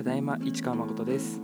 [0.00, 1.42] ただいま市川誠です。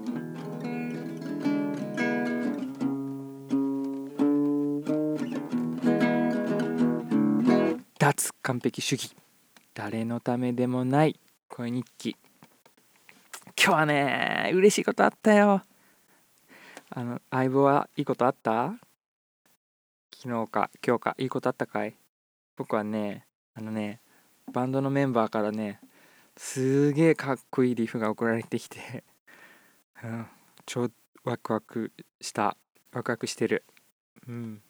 [7.99, 9.15] 脱完璧主義。
[9.75, 12.17] 誰のためでもない声日記。
[13.63, 15.63] 今日はね嬉しいことあったよ。
[16.99, 18.75] あの相棒はいいことあった？
[20.15, 21.95] 昨日か今日かいいことあったかい？
[22.57, 24.01] 僕はねあのね
[24.51, 25.79] バンドのメンバーからね
[26.39, 29.05] すげえかっこいいリフが送られてきて
[30.03, 30.27] うん
[30.65, 30.89] 超
[31.23, 31.93] ワクワク
[32.23, 32.57] した
[32.93, 33.63] ワクワクしてる。
[34.27, 34.63] うん。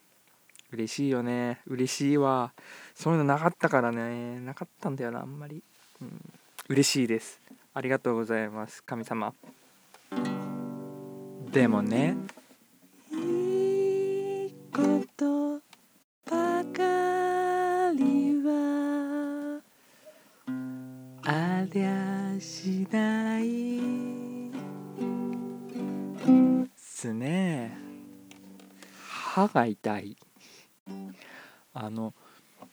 [0.72, 1.60] 嬉しいよね。
[1.66, 2.52] 嬉しいわ。
[2.92, 4.40] そういうのなかったからね。
[4.40, 5.62] なかったんだよなあんまり、
[6.02, 6.20] うん、
[6.70, 7.40] 嬉しいです。
[7.72, 9.32] ありがとうございます神様。
[11.56, 12.14] でもね。
[13.10, 13.14] い
[14.48, 15.54] いこと
[16.30, 19.62] ばかりは
[21.24, 23.70] ありゃしない。
[26.76, 27.78] すね。
[29.08, 30.14] 歯が痛い。
[31.72, 32.12] あの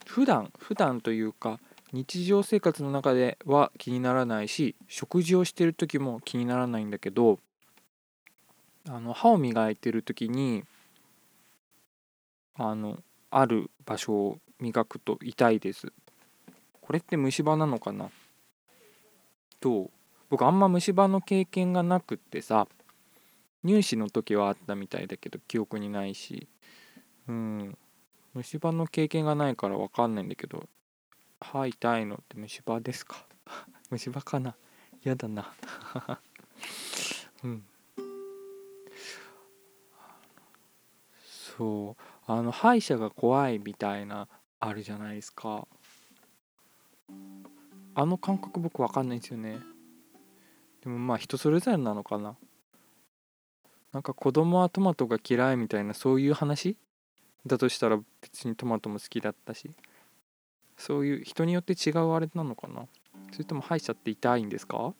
[0.06, 1.62] 普段普段というか
[1.94, 7.40] 日常生活の中では気にならないし食事をしてる時も気にならないんだけど
[8.88, 10.64] あの歯を磨いてる時に
[12.56, 15.92] あのある場所を磨くと痛いです。
[16.82, 18.10] これって虫歯なのかな？
[19.60, 19.90] と
[20.30, 22.68] 僕あんま虫歯の経験がなくってさ
[23.64, 26.48] 入試の時はあったみたいだけど記憶にないし。
[27.28, 27.78] うん。
[28.34, 30.68] 虫歯の経験がないから分かんないんだけど
[31.40, 33.26] 歯痛いのって虫歯ですか？
[33.92, 34.56] 虫歯かな？
[35.06, 35.54] 嫌だな。
[37.44, 37.64] うん。
[41.58, 42.04] そう。
[42.26, 44.28] あの歯医者が怖いみたいな
[44.60, 45.68] あるじゃないですか。
[47.96, 49.60] あの感覚僕分かんないんですよね。
[50.84, 52.36] でもまあ人それぞれなのかな。
[53.92, 56.78] なんか子供はトマトが嫌いみたいなそういう話？
[57.46, 59.72] だとしたら別にトマトも好きだったし。
[60.76, 62.88] そういう人によって違うあれなのかな。
[63.32, 64.94] それとも歯医者って痛いんですか？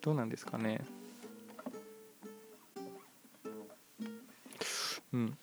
[0.00, 0.82] どうなんですかね。
[5.12, 5.36] うん。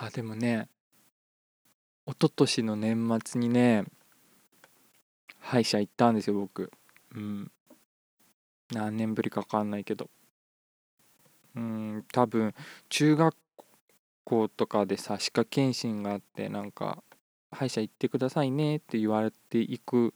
[0.00, 0.68] あでもね
[2.06, 3.84] 一昨年の年末にね
[5.40, 6.72] 歯医者行ったんですよ僕。
[7.14, 7.52] うん。
[8.72, 10.10] 何年ぶりか分かんないけど。
[11.54, 12.54] うん多分
[12.88, 13.36] 中学
[14.24, 17.02] 校とかでさ歯科検診があってなんか
[17.50, 20.12] 歯医者行ってくださいねって言われていく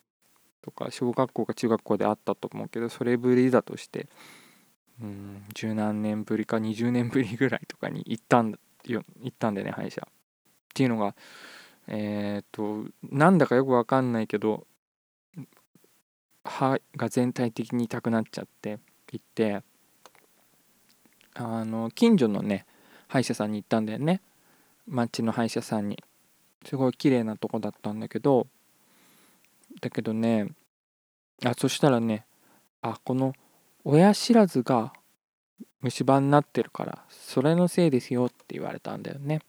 [0.62, 4.08] とか小学校か中学校であったと思うけどそれぶりだとして
[5.00, 10.06] うん十何年ぶりか20年ぶりぐらいとかに行ったんだ行ったんでね歯医者。
[10.06, 11.14] っていうのが
[11.88, 14.66] えっ、となんだかよくわかんないけど
[16.44, 18.78] 歯が全体的に痛くなっちゃって
[19.12, 19.62] 行って
[21.34, 22.66] あの近所のね
[23.08, 24.20] 歯医者さんに行ったんだよね。
[24.86, 25.98] 町の歯医者さんに。
[26.66, 28.46] すごい綺麗なとこだったんだけど
[29.80, 30.48] だけどね
[31.44, 32.26] あそしたらね
[32.82, 33.32] あこの
[33.84, 34.92] 親知らずが
[35.82, 39.40] 虫歯になってるからそれのせいですよって言われたんだよね。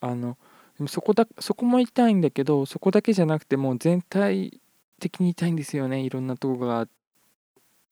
[0.00, 0.36] あの
[0.78, 4.60] でもそこだそこも痛いんだけどそこだけじゃなくてもう全体
[4.98, 6.88] 的に痛いんですよねいろんなとこがっ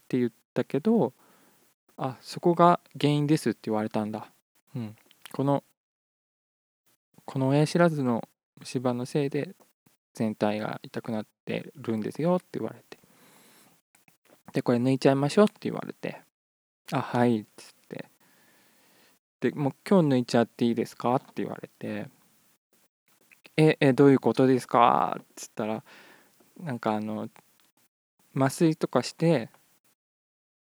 [0.08, 1.12] て言ったけど
[1.96, 4.30] あそこが原因ですって言われたんだ。
[4.74, 4.96] うん。
[5.32, 5.64] この
[7.24, 8.26] この親知らずの
[8.60, 9.54] 虫歯のせいで
[10.14, 12.98] 全体が痛くなってるんですよって言われて。
[14.52, 16.22] でこれ抜いちゃいましょうって言われて。
[16.92, 18.06] あはいっつって
[19.40, 21.16] でもう今日抜いちゃっていいですか？
[21.16, 22.08] って言われて
[23.56, 25.16] ええどういうことですか？
[25.20, 25.82] っつったら
[26.60, 27.28] なんかあの
[28.34, 29.50] 麻酔とかして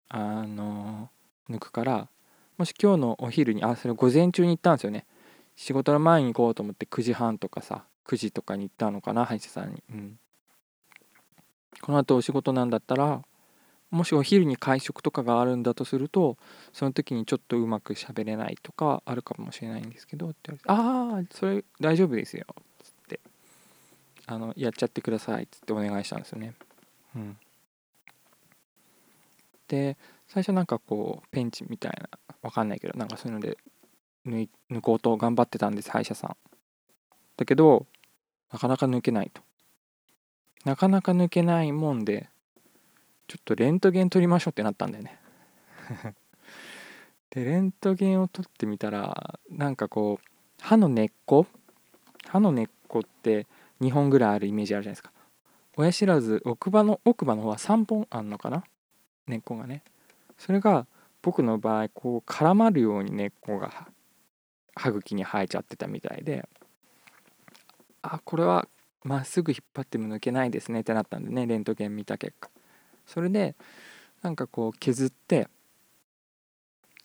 [0.08, 1.08] あの
[1.48, 2.08] 抜くから
[2.58, 5.06] もし今日のお昼にあそれ午前中に行ったんですよね。
[5.56, 9.82] 仕事の前に行こうと思って9時半とかさ9時とかに行ったのかな歯医者さんに。
[9.90, 10.18] うん。
[11.80, 13.22] この後お仕事なんだったら
[13.90, 16.36] もしお昼に会食とかがあるんだとすると
[16.72, 22.46] その時にちょっとうまく喋れないとかあるかもしれないんですけどって言われて「ああそれ大丈夫ですよ」
[22.82, 23.20] つって。
[24.26, 26.54] あのやっちゃってくださいっつってお願いしたんですよね。
[27.16, 27.36] うん。
[29.66, 29.96] で
[30.28, 32.08] 最初なんかこうペンチみたいな
[32.42, 33.58] わかんないけどなんかそういうので
[34.24, 36.36] 抜い抜こうと頑張ってたんです歯医者さん。
[37.36, 37.86] だけど
[38.52, 39.42] なかなか抜けないと。
[40.64, 42.28] なかなか抜けないもんで
[43.30, 45.16] ちょっとレントゲン取りましょうってなったんだよね。
[47.30, 50.26] でレントゲンを取ってみたらなんかこう
[50.60, 51.46] 歯の根っこ？
[52.26, 53.46] 歯の根っこって
[53.80, 55.12] 2本ぐらいあるイメージあるじゃないですか。
[55.76, 58.64] 親知らず奥歯の奥歯の方は3本あんのかな？
[59.28, 59.84] 根っこがね。
[60.36, 60.88] それが
[61.22, 63.86] 僕の場合こう絡まるように根っこが
[64.74, 66.48] 歯茎に生えちゃってたみたいで
[68.02, 68.66] あこれは
[69.04, 72.50] まっすぐ引っ張っても抜けないですねってなったんでねレントゲン見た結果
[73.12, 73.56] それで
[74.22, 75.48] なんかこう削って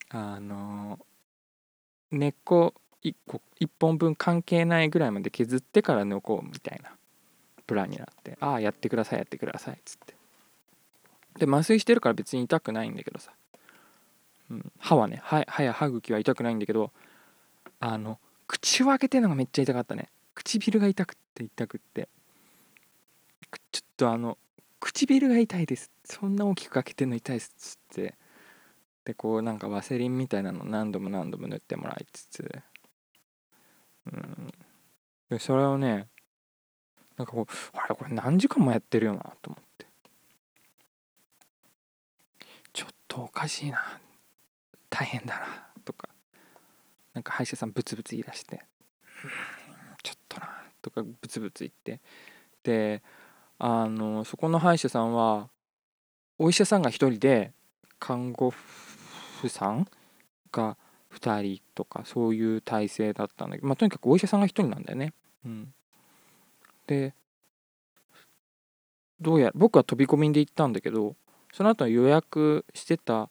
[0.10, 1.00] あの
[2.12, 6.92] 根っこ 1, 個1本分関係ないぐらいまで削ってから抜こうみたいな
[7.66, 10.16] プランになってああやってくださいやってくださいっつって。
[11.40, 13.32] で麻酔してるから別に痛くないんだけどさ、
[14.52, 16.92] うん、歯はね歯歯や歯茎は痛くないんだけど
[17.80, 20.10] あの口を開けてるのがめっちゃ痛かったね。
[20.36, 22.10] 唇が痛くって痛くって。
[23.72, 24.38] ちょっとあの
[24.96, 25.92] 唇が痛いです。
[26.06, 28.16] そんな大きく開けてるの痛いっつって。
[29.04, 32.62] でこうなんかワセリンみたいなの何度も何度も塗ってもらいつつ。
[34.06, 34.52] うん。
[35.30, 36.08] でそれをね
[37.18, 39.86] なんかこうあれこれ何時間もやってるよなと思って。
[42.72, 44.00] ちょっとおかしいな。
[44.90, 45.46] 大変だな。
[45.84, 46.08] とか。
[47.14, 48.64] なんか歯医者さんブツブツ言い出して。
[50.04, 50.64] ちょっとな。
[50.82, 52.02] とかブツブツ言って。
[52.64, 53.04] で
[53.58, 55.50] あのそこの歯医者さんは
[56.38, 57.54] お医者さんが1人で
[58.00, 59.88] 看護婦さん
[60.52, 60.78] が
[61.14, 65.14] 2人とかそういう体制だったんだけど、まあ、とにかくお医者さんが1人なんだよね。
[65.46, 65.74] うん、
[66.88, 67.14] で
[69.22, 71.16] どうやら僕は飛び込みで行ったんだけど
[71.54, 73.30] その後予約してた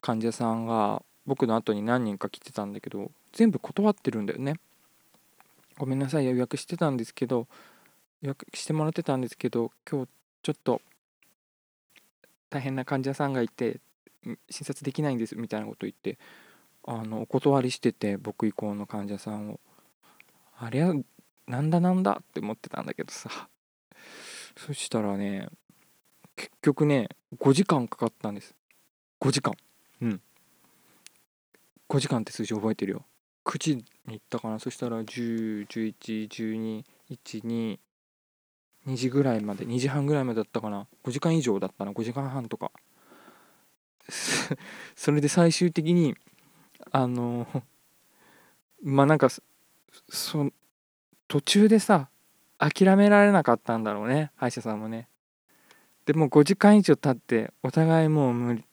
[0.00, 4.56] 患者さんが僕の後に何人か来てたんだけど全部断ってるんだよね。
[5.78, 7.48] ごめんなさい予約してたんですけど
[8.24, 10.08] 予約してもらってたんですけど今日
[10.42, 10.80] ちょっと
[12.48, 13.80] 大変な患者さんがいて
[14.48, 16.18] 診察できないんですみたいなこと言って
[16.86, 19.60] あのお断りしてて僕以降の患者さんを。
[20.56, 20.94] あれは
[21.46, 23.28] なんだなんだって思ってたんだけどさ。
[24.56, 25.48] そしたらね
[26.36, 28.54] 結局ね5時間かかったんです。
[29.20, 29.52] 5時間。
[30.00, 30.22] うん。
[31.90, 33.04] 5時間って数字覚えてるよ。
[33.44, 34.58] 9時に行ったかな。
[34.58, 37.78] そしたら10111212
[38.86, 40.86] 2時ぐらいまで2時半ぐらいまでだったかな。
[41.04, 41.92] 5時間以上だったな。
[41.92, 42.70] 5時間半とか。
[44.94, 46.14] それで最終的に
[46.92, 47.46] あの
[48.82, 49.28] まあなんか
[50.08, 50.50] そ
[51.26, 52.10] 途中でさ
[52.58, 54.30] 諦められなかったんだろうね。
[54.36, 55.08] 歯医者さんもね。
[56.06, 58.64] でも5時間以上経ってお互いもう無理。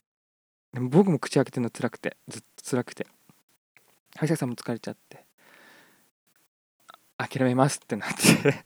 [0.72, 2.16] でも僕も口開けてるの辛くて。
[2.28, 3.06] ずっと辛くて。
[4.16, 5.24] 歯医者さんも疲れちゃって。
[7.16, 8.64] 諦めますってなって。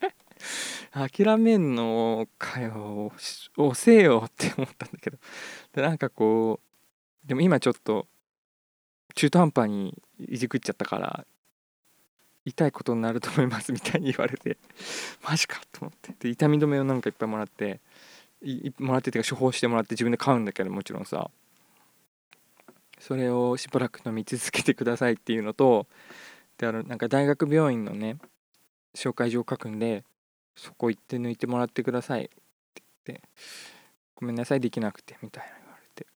[0.94, 3.12] 諦めんのかよ
[3.56, 5.18] 押せよって思ったんだけど。
[5.72, 6.60] でなんかこ
[7.24, 8.06] うでも今ちょっと
[9.16, 11.26] 中途半端にいじくっちゃったから
[12.44, 14.56] 痛いことになると思いますみたいに言われて
[15.28, 16.14] マジかと思って。
[16.20, 17.80] で痛み止めをなんかいっぱいもらって
[18.78, 21.30] もらっててか処方してもらって自分で買うんだけどもちろんさ。
[23.00, 25.86] それをしばらく飲み続けてくださいっていうのと
[26.56, 28.16] であのなんか大学病院のね
[28.94, 30.04] 紹介状を書くんで
[30.56, 32.24] そこ行って抜いてもらってください。
[32.24, 33.28] って言って
[34.14, 36.06] ごめんなさいできなくてみたいな言われて。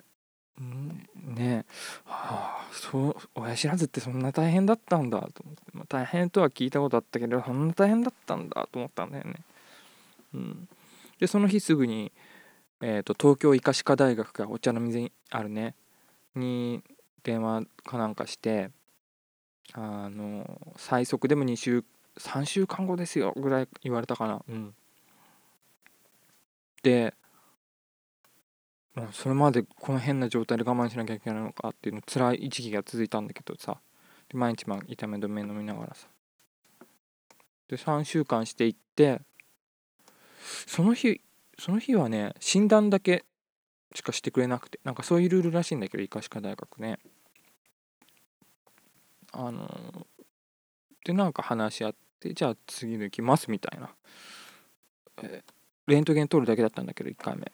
[0.58, 1.34] うん。
[1.34, 1.64] ね。
[1.68, 1.72] え
[2.04, 9.34] はあそう親知らずってそんな大変だったんだと思って、まあ、大変とは聞いたことあったけどそんな大変だったんだと思ったんだよね。
[10.34, 10.68] うん。
[11.18, 12.12] でその日すぐに、
[12.80, 15.74] えーと、東京医科歯科大学がお茶の水にあるね。
[16.34, 16.82] に
[17.24, 18.70] 電話かなんかして
[19.72, 21.84] あの最速でも2週
[22.18, 24.42] 3週間後ですよぐらい言われたかな。
[24.48, 24.74] うん。
[26.82, 27.14] で
[29.12, 33.78] それまでこの変な状態で我慢しなきゃいけないのかっていうの辛い時期が続いたんだけどさ。
[34.28, 36.08] で毎日ま痛め止め飲みながらさ。
[37.68, 39.20] で3週間していって
[40.66, 41.20] その日
[41.58, 43.24] その日はね診断だけ
[43.94, 46.98] しかしてくれなくてなんかそういうルールらしいんだけど医科歯科大学ね。
[49.32, 50.06] あの
[51.04, 53.90] でなんか話し合ってでじゃあ次抜きますみたいな、
[55.22, 55.52] えー、
[55.86, 57.52] レントゲン取るだけだったんだけど1回目。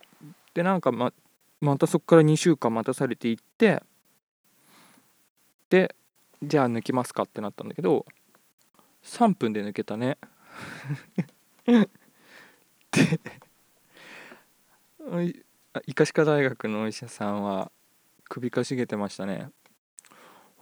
[0.55, 1.13] でなんかま
[1.61, 3.83] またそこから2週間待たされていって
[5.71, 5.95] で
[6.43, 8.07] じゃあ抜きますかってなったんだけど
[9.05, 10.19] 3分で抜けたね。
[11.67, 13.21] で
[15.87, 17.73] 医科歯科大学のお医者さんは
[18.29, 19.51] 首かしげてましたね。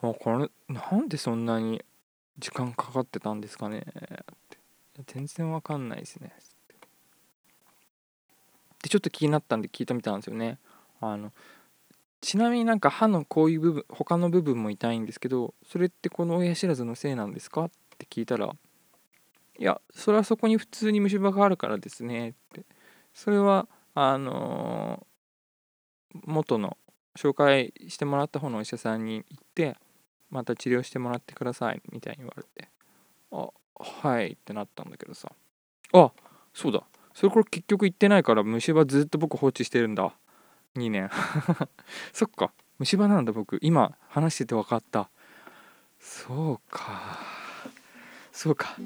[0.00, 1.84] これなんでそんなに
[2.38, 3.78] 時間かかってたんですかね。
[3.80, 3.84] っ
[4.50, 4.58] て
[5.06, 6.32] 全然わかんないですね。
[8.82, 10.58] でちょっと気になったんで聞いてみたんですよね。
[11.00, 11.32] あの
[12.20, 17.64] ちなみになんか歯のこういう部分他の部分も痛いんですけどそれってこの親知らずのせいなんですか？
[17.64, 18.46] って聞いたら
[19.58, 22.30] いやそれはそこに普通に虫歯があるからですね。
[22.30, 22.64] って。
[23.14, 25.06] それはあのー
[26.26, 26.76] 元の
[27.16, 29.78] 紹介してもらった方のお医者さんに行って
[30.32, 32.68] また治療してもらってくださいみたいに言われて
[33.30, 35.30] あはいってなったんだけどさ
[35.92, 36.10] あ
[36.54, 36.82] そうだ。
[37.14, 40.14] それこれ結局行ってないから虫歯ずっと僕放置してるんだ。
[40.76, 41.10] 2年。
[42.12, 42.52] そっか。
[42.78, 43.58] 虫歯なんだ僕。
[43.62, 45.10] 今話してて分かった。
[46.00, 47.18] そうか。
[48.32, 48.76] そうか。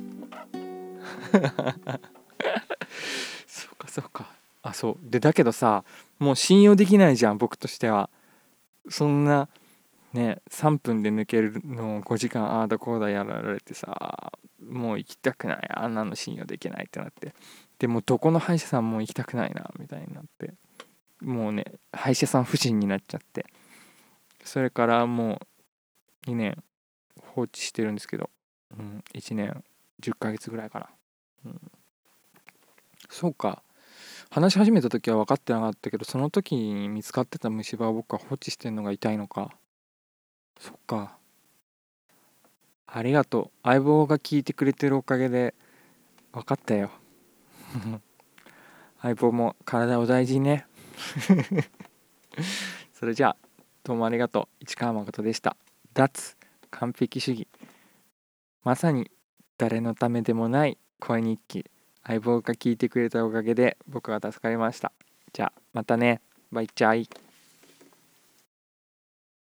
[3.46, 4.26] そうかそうか。
[4.62, 4.98] あそう。
[5.02, 5.84] でだけどさ
[6.18, 8.10] もう信用できないじゃん僕としては。
[8.88, 9.48] そんな
[10.16, 14.32] ね3分で抜けるのを5時間ああだこうだやられてさ
[14.62, 17.34] もう行きたくないあんなの信用できないってなって。
[17.78, 20.54] でもどこの歯医者さんも行きたくないなみたいになって。
[21.20, 23.46] もうね歯医者さん不信になっちゃって。
[24.44, 25.40] それからも
[26.26, 26.62] う2年
[27.20, 28.30] 放置してるんですけど、
[28.78, 29.62] うん、1年
[30.00, 30.88] 10ヶ月ぐらいかな、
[31.46, 31.60] うん、
[33.10, 33.62] そうか。
[34.30, 39.50] 話し始めた時は分かってなかったけどその時に見つかってた虫歯を僕は放置してんのが痛いのか。
[40.58, 41.16] そっか。
[42.86, 43.50] ありがとう。
[43.62, 45.54] 相棒が聞いてくれてるおかげで
[46.32, 46.90] 分かったよ。
[49.02, 50.66] 相棒も体を大事にね。
[52.94, 53.36] それじゃあ
[53.84, 54.64] どうもありがとう。
[54.64, 55.56] 市川誠でした。
[55.94, 56.36] 脱
[56.70, 57.48] 完璧主義。
[58.64, 59.10] まさに
[59.58, 61.70] 誰のためでもない声日記。
[62.02, 64.92] 相棒が聞いてくれたおかげで僕は助かりました。
[65.32, 66.20] じゃあまたね。
[66.52, 67.08] バイチャイ